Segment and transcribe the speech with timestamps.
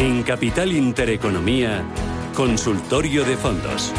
[0.00, 1.82] En Capital Intereconomía,
[2.32, 3.92] Consultorio de Fondos.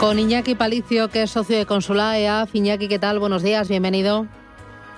[0.00, 2.52] Con Iñaki Palicio, que es socio de Consula EAF.
[2.56, 3.20] Iñaki, ¿qué tal?
[3.20, 4.26] Buenos días, bienvenido.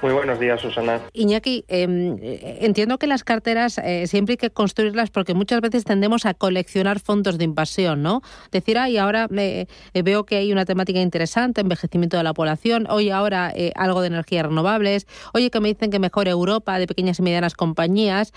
[0.07, 1.01] Muy buenos días, Susana.
[1.15, 6.27] Iñaki, eh, entiendo que las carteras eh, siempre hay que construirlas porque muchas veces tendemos
[6.27, 8.23] a coleccionar fondos de invasión, ¿no?
[8.53, 9.67] Decir, ay, ahora eh,
[10.05, 14.47] veo que hay una temática interesante, envejecimiento de la población, oye, ahora algo de energías
[14.47, 18.33] renovables, oye, que me dicen que mejor Europa de pequeñas y medianas compañías.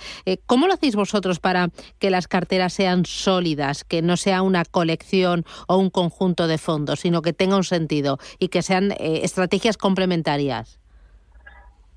[0.48, 5.46] ¿Cómo lo hacéis vosotros para que las carteras sean sólidas, que no sea una colección
[5.68, 10.79] o un conjunto de fondos, sino que tenga un sentido y que sean estrategias complementarias?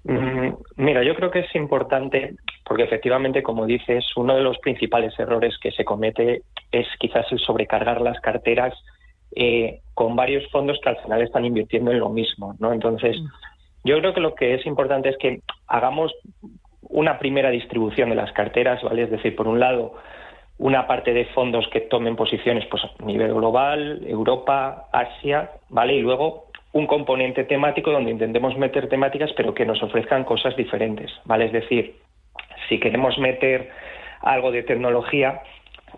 [0.05, 5.17] Mm, mira, yo creo que es importante porque efectivamente, como dices, uno de los principales
[5.19, 8.75] errores que se comete es quizás el sobrecargar las carteras
[9.35, 12.73] eh, con varios fondos que al final están invirtiendo en lo mismo, ¿no?
[12.73, 13.27] Entonces, mm.
[13.85, 16.13] yo creo que lo que es importante es que hagamos
[16.81, 19.05] una primera distribución de las carteras, ¿vale?
[19.05, 19.95] Es decir, por un lado,
[20.59, 25.95] una parte de fondos que tomen posiciones pues, a nivel global, Europa, Asia, ¿vale?
[25.95, 31.11] Y luego un componente temático donde intentemos meter temáticas pero que nos ofrezcan cosas diferentes,
[31.25, 31.47] ¿vale?
[31.47, 31.97] Es decir,
[32.69, 33.71] si queremos meter
[34.23, 35.43] algo de tecnología,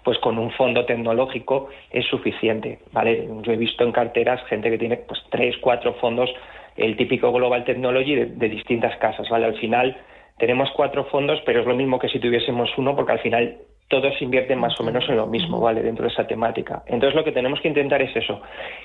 [0.02, 3.28] pues con un fondo tecnológico es suficiente, ¿vale?
[3.42, 6.30] Yo he visto en carteras gente que tiene pues tres, cuatro fondos,
[6.76, 9.46] el típico Global Technology de, distintas casas, ¿vale?
[9.46, 9.96] Al final
[10.38, 13.58] tenemos cuatro fondos, pero es lo mismo que si tuviésemos uno, porque al final
[13.88, 15.82] todos invierten más o menos en lo mismo, ¿vale?
[15.82, 16.82] Dentro de esa temática.
[16.86, 18.42] Entonces lo que tenemos que intentar es eso,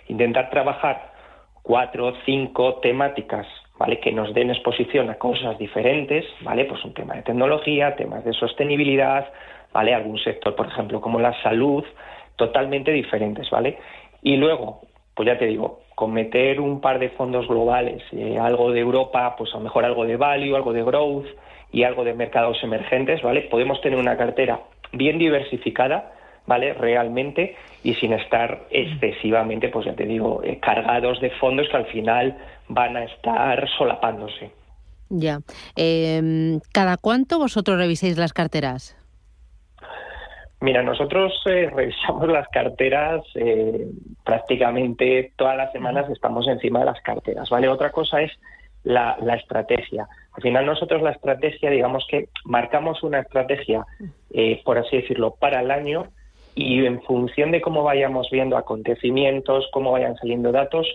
[0.07, 1.18] intentar trabajar
[1.61, 3.47] cuatro, cinco temáticas,
[3.77, 3.99] ¿vale?
[3.99, 6.65] Que nos den exposición a cosas diferentes, ¿vale?
[6.65, 9.27] Pues un tema de tecnología, temas de sostenibilidad,
[9.73, 9.93] ¿vale?
[9.93, 11.83] Algún sector, por ejemplo, como la salud,
[12.35, 13.77] totalmente diferentes, ¿vale?
[14.21, 14.81] Y luego,
[15.13, 19.35] pues ya te digo, con meter un par de fondos globales, eh, algo de Europa,
[19.37, 21.27] pues a lo mejor algo de value, algo de growth
[21.71, 23.41] y algo de mercados emergentes, ¿vale?
[23.41, 24.61] Podemos tener una cartera
[24.93, 26.13] bien diversificada,
[26.49, 26.73] ¿vale?
[26.73, 31.85] Realmente y sin estar excesivamente, pues ya te digo, eh, cargados de fondos que al
[31.85, 32.35] final
[32.67, 34.51] van a estar solapándose.
[35.09, 35.39] Ya.
[35.75, 38.97] Em, ¿Cada cuánto vosotros reviséis las carteras?
[40.59, 43.85] Mira, nosotros eh, revisamos las carteras eh,
[44.25, 47.69] prácticamente todas las semanas estamos encima de las carteras, ¿vale?
[47.69, 48.31] Otra cosa es
[48.83, 50.07] la, la, estrategia.
[50.33, 53.85] Al final nosotros la estrategia, digamos que marcamos una estrategia,
[54.63, 56.07] por así decirlo, para el año
[56.55, 60.87] y en función de cómo vayamos viendo acontecimientos, cómo vayan saliendo datos,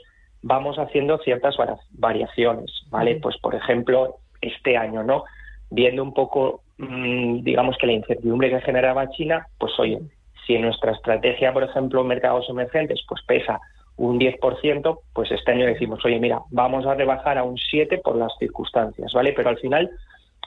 [0.42, 1.56] vamos haciendo ciertas
[1.90, 3.18] variaciones, ¿vale?
[3.20, 5.24] Pues por ejemplo, este año, ¿no?
[5.70, 10.00] Viendo un poco, mm, digamos que la incertidumbre que generaba China, pues oye,
[10.46, 13.60] si en nuestra estrategia, por ejemplo, mercados emergentes, pues pesa
[13.96, 18.16] un 10%, pues este año decimos, oye, mira, vamos a rebajar a un 7 por
[18.16, 19.32] las circunstancias, ¿vale?
[19.32, 19.90] Pero al final,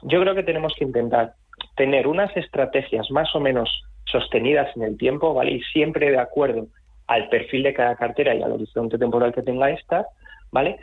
[0.04, 1.34] yo creo que tenemos que intentar
[1.76, 5.52] tener unas estrategias más o menos sostenidas en el tiempo, ¿vale?
[5.52, 6.68] Y siempre de acuerdo
[7.08, 10.08] al perfil de cada cartera y al horizonte temporal que tenga esta,
[10.52, 10.78] ¿vale?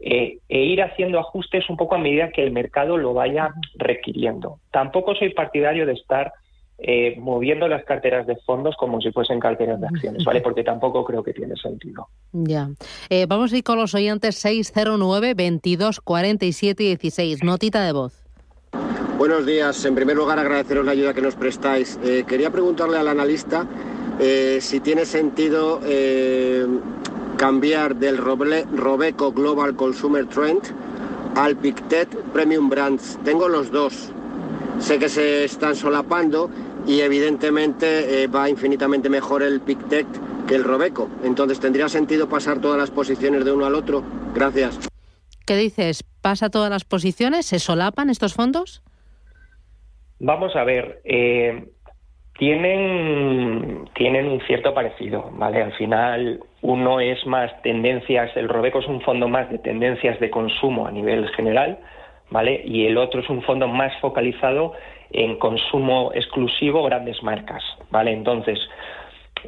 [0.00, 4.60] Eh, e ir haciendo ajustes un poco a medida que el mercado lo vaya requiriendo.
[4.70, 6.32] Tampoco soy partidario de estar
[6.80, 10.40] eh, moviendo las carteras de fondos como si fuesen carteras de acciones, ¿vale?
[10.40, 12.06] Porque tampoco creo que tiene sentido.
[12.30, 12.68] Ya.
[13.10, 17.42] Eh, vamos a ir con los oyentes 609 22 47 16.
[17.42, 18.17] Notita de voz.
[19.18, 19.84] Buenos días.
[19.84, 21.98] En primer lugar, agradeceros la ayuda que nos prestáis.
[22.04, 23.66] Eh, quería preguntarle al analista
[24.20, 26.64] eh, si tiene sentido eh,
[27.36, 30.62] cambiar del Robeco Global Consumer Trend
[31.34, 33.18] al Pictet Premium Brands.
[33.24, 34.10] Tengo los dos.
[34.78, 36.48] Sé que se están solapando
[36.86, 40.06] y evidentemente va infinitamente mejor el Pictet
[40.46, 41.08] que el Robeco.
[41.24, 44.04] Entonces, ¿tendría sentido pasar todas las posiciones de uno al otro?
[44.32, 44.78] Gracias.
[45.44, 46.04] ¿Qué dices?
[46.20, 47.46] ¿Pasa todas las posiciones?
[47.46, 48.80] ¿Se solapan estos fondos?
[50.20, 51.64] Vamos a ver, eh,
[52.38, 55.62] tienen, tienen un cierto parecido, ¿vale?
[55.62, 60.30] Al final uno es más tendencias, el Robeco es un fondo más de tendencias de
[60.30, 61.78] consumo a nivel general,
[62.30, 62.62] ¿vale?
[62.64, 64.74] Y el otro es un fondo más focalizado
[65.10, 68.12] en consumo exclusivo, grandes marcas, ¿vale?
[68.12, 68.58] Entonces,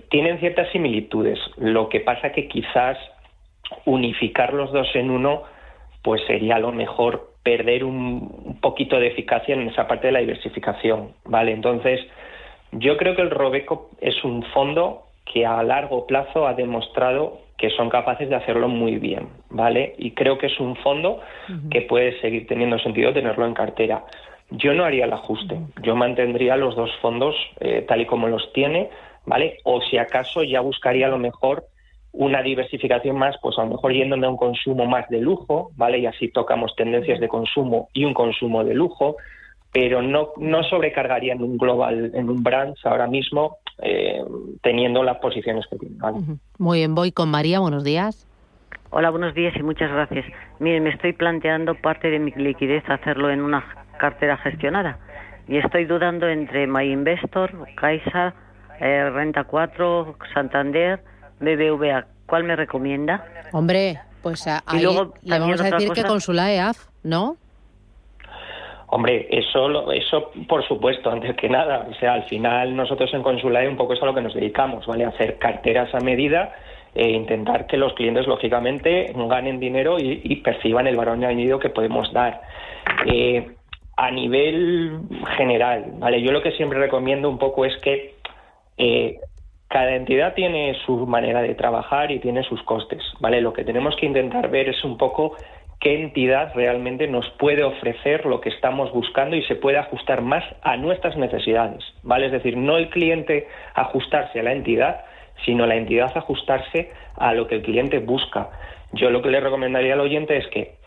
[0.08, 1.38] tienen ciertas similitudes.
[1.56, 2.96] Lo que pasa que quizás
[3.84, 5.42] unificar los dos en uno,
[6.02, 11.12] pues sería lo mejor perder un, poquito de eficacia en esa parte de la diversificación,
[11.24, 11.52] ¿vale?
[11.52, 12.00] Entonces,
[12.72, 17.70] yo creo que el Robeco es un fondo que a largo plazo ha demostrado que
[17.70, 19.94] son capaces de hacerlo muy bien, ¿vale?
[19.98, 21.20] Y creo que es un fondo
[21.70, 24.04] que puede seguir teniendo sentido tenerlo en cartera.
[24.50, 28.52] Yo no haría el ajuste, yo mantendría los dos fondos eh, tal y como los
[28.52, 28.88] tiene,
[29.26, 29.58] ¿vale?
[29.64, 31.64] O si acaso ya buscaría a lo mejor
[32.12, 35.98] una diversificación más, pues a lo mejor yéndome a un consumo más de lujo, ¿vale?
[35.98, 39.16] Y así tocamos tendencias de consumo y un consumo de lujo,
[39.72, 44.22] pero no, no sobrecargaría en un global, en un brand ahora mismo, eh,
[44.62, 45.96] teniendo las posiciones que tiene.
[46.58, 48.26] Muy bien, voy con María, buenos días.
[48.90, 50.26] Hola, buenos días y muchas gracias.
[50.58, 53.64] Miren, me estoy planteando parte de mi liquidez hacerlo en una
[53.98, 54.98] cartera gestionada
[55.46, 58.34] y estoy dudando entre MyInvestor, Caixa,
[58.80, 61.00] eh, Renta 4, Santander,
[61.40, 62.06] BBVA.
[62.26, 63.24] ¿Cuál me recomienda?
[63.52, 64.82] Hombre, pues ahí
[65.22, 67.36] le vamos a decir que con su EAF, ¿no?
[68.92, 71.86] Hombre, eso, eso por supuesto, antes que nada.
[71.88, 74.86] O sea, al final nosotros en Consulae un poco es a lo que nos dedicamos,
[74.86, 75.04] ¿vale?
[75.04, 76.52] A hacer carteras a medida
[76.92, 82.12] e intentar que los clientes, lógicamente, ganen dinero y, perciban el valor añadido que podemos
[82.12, 82.42] dar.
[83.06, 83.54] Eh,
[83.96, 85.02] a nivel
[85.36, 86.20] general, ¿vale?
[86.22, 88.14] Yo lo que siempre recomiendo un poco es que
[88.76, 89.20] eh,
[89.70, 93.40] cada entidad tiene su manera de trabajar y tiene sus costes, ¿vale?
[93.40, 95.36] Lo que tenemos que intentar ver es un poco
[95.78, 100.42] qué entidad realmente nos puede ofrecer lo que estamos buscando y se puede ajustar más
[100.62, 102.26] a nuestras necesidades, ¿vale?
[102.26, 105.04] Es decir, no el cliente ajustarse a la entidad,
[105.44, 108.50] sino la entidad ajustarse a lo que el cliente busca.
[108.92, 110.78] Yo lo que le recomendaría al oyente es que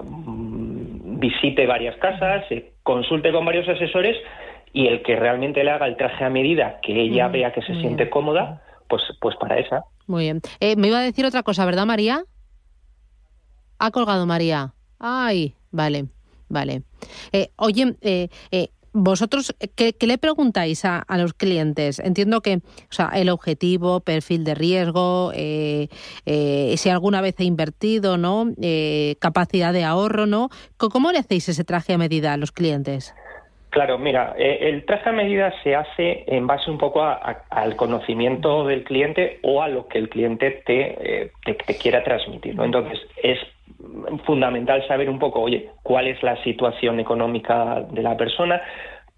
[0.00, 2.46] mm, visite varias casas,
[2.82, 4.16] consulte con varios asesores
[4.72, 7.74] y el que realmente le haga el traje a medida, que ella vea que se
[7.80, 9.84] siente cómoda, pues, pues para esa.
[10.06, 10.40] Muy bien.
[10.60, 12.24] Eh, me iba a decir otra cosa, ¿verdad, María?
[13.78, 14.74] Ha colgado María.
[14.98, 16.06] Ay, vale,
[16.48, 16.82] vale.
[17.32, 21.98] Eh, oye, eh, eh, vosotros, ¿qué, le preguntáis a, los clientes?
[21.98, 28.52] Entiendo que, o sea, el objetivo, perfil de riesgo, si alguna vez he invertido, ¿no?
[29.20, 30.50] capacidad de ahorro, ¿no?
[30.76, 33.14] ¿Cómo le hacéis ese traje a medida a los clientes?
[33.70, 38.82] Claro, mira, el traje a medida se hace en base un poco al conocimiento del
[38.82, 42.56] cliente o a lo que el cliente te, te, quiera transmitir.
[42.56, 42.64] ¿no?
[42.64, 43.38] Entonces, es
[44.24, 48.60] fundamental saber un poco, oye, cuál es la situación económica de la persona,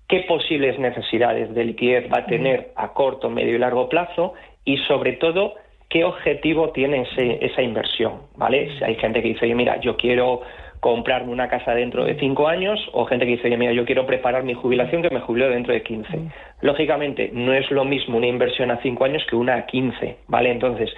[0.06, 4.34] qué posibles necesidades de liquidez va a tener a corto, medio y largo plazo
[4.66, 5.54] y sobre todo
[5.88, 7.06] qué objetivo tiene
[7.40, 8.76] esa inversión, ¿vale?
[8.76, 10.42] Si hay gente que dice, oye, mira, yo quiero
[10.82, 14.04] comprarme una casa dentro de cinco años o gente que dice, oye, mira, yo quiero
[14.04, 16.18] preparar mi jubilación que me jubilo dentro de quince.
[16.60, 20.50] Lógicamente, no es lo mismo una inversión a cinco años que una a quince, ¿vale?
[20.50, 20.90] Entonces,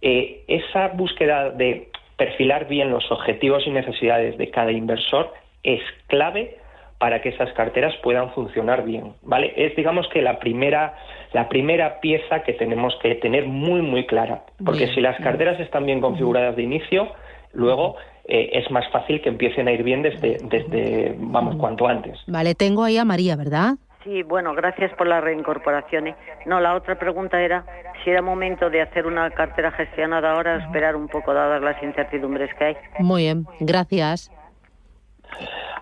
[0.00, 5.34] eh, esa búsqueda de perfilar bien los objetivos y necesidades de cada inversor
[5.64, 6.58] es clave
[6.98, 9.52] para que esas carteras puedan funcionar bien, ¿vale?
[9.56, 10.94] Es digamos que la primera
[11.32, 15.84] la primera pieza que tenemos que tener muy muy clara, porque si las carteras están
[15.84, 17.08] bien configuradas de inicio,
[17.52, 17.96] luego
[18.28, 22.18] eh, es más fácil que empiecen a ir bien desde desde vamos cuanto antes.
[22.26, 23.74] Vale, tengo ahí a María, ¿verdad?
[24.06, 26.14] Sí, bueno, gracias por la reincorporación.
[26.44, 27.64] No, la otra pregunta era
[28.04, 31.82] si era momento de hacer una cartera gestionada ahora o esperar un poco dadas las
[31.82, 32.76] incertidumbres que hay.
[33.00, 34.30] Muy bien, gracias.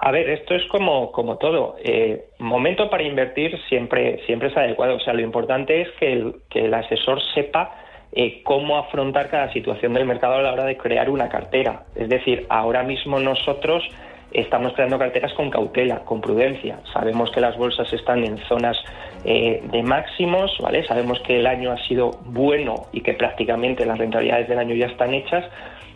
[0.00, 1.76] A ver, esto es como, como todo.
[1.84, 4.96] Eh, momento para invertir siempre, siempre es adecuado.
[4.96, 7.74] O sea, lo importante es que el, que el asesor sepa
[8.16, 11.82] eh, cómo afrontar cada situación del mercado a la hora de crear una cartera.
[11.96, 13.82] Es decir, ahora mismo nosotros
[14.30, 16.78] estamos creando carteras con cautela, con prudencia.
[16.92, 18.76] Sabemos que las bolsas están en zonas
[19.24, 20.86] eh, de máximos, ¿vale?
[20.86, 24.86] Sabemos que el año ha sido bueno y que prácticamente las rentabilidades del año ya
[24.86, 25.44] están hechas,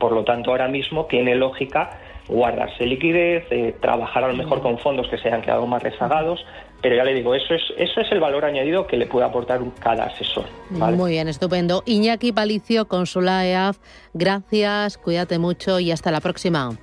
[0.00, 1.90] por lo tanto ahora mismo tiene lógica
[2.28, 6.44] guardarse liquidez, eh, trabajar a lo mejor con fondos que se hayan quedado más rezagados,
[6.82, 9.61] pero ya le digo, eso es, eso es el valor añadido que le puede aportar
[9.80, 10.44] cada asesor.
[10.70, 11.82] Muy bien, estupendo.
[11.87, 13.78] Iñaki Palicio, Consula EAF,
[14.14, 16.78] gracias, cuídate mucho y hasta la próxima.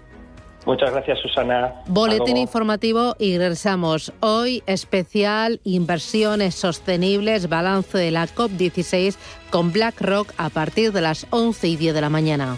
[0.66, 1.75] Muchas gracias, Susana.
[1.86, 4.12] Boletín informativo y regresamos.
[4.20, 9.16] Hoy especial inversiones sostenibles, balance de la COP16
[9.52, 12.58] con BlackRock a partir de las 11 y 10 de la mañana.